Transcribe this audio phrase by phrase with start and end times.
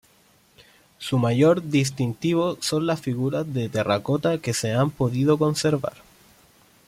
[0.97, 5.93] Su mayor distintivo son las figuras de terracota que se han podido conservar.